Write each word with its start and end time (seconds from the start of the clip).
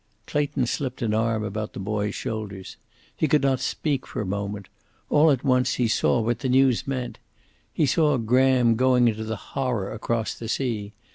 Clayton 0.25 0.65
slipped 0.65 1.03
an 1.03 1.13
arm 1.13 1.43
about 1.43 1.73
the 1.73 1.79
boy's 1.79 2.15
shoulders. 2.15 2.75
He 3.15 3.27
could 3.27 3.43
not 3.43 3.59
speak 3.59 4.07
for 4.07 4.19
a 4.19 4.25
moment. 4.25 4.67
All 5.11 5.29
at 5.29 5.43
once 5.43 5.75
he 5.75 5.87
saw 5.87 6.21
what 6.21 6.39
the 6.39 6.49
news 6.49 6.87
meant. 6.87 7.19
He 7.71 7.85
saw 7.85 8.17
Graham 8.17 8.73
going 8.75 9.07
into 9.07 9.23
the 9.23 9.35
horror 9.35 9.91
across 9.93 10.33
the 10.33 10.49
sea. 10.49 10.93